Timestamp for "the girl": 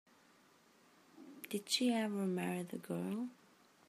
2.63-3.27